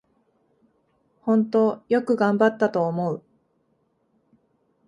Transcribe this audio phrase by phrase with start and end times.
[1.21, 3.23] ほんとよく頑張ったと思う